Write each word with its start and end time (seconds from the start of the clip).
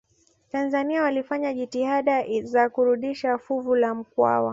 tanzania 0.51 1.01
walifanya 1.03 1.53
jitihada 1.53 2.41
za 2.43 2.69
kurudisha 2.69 3.37
fuvu 3.37 3.75
la 3.75 3.95
mkwawa 3.95 4.49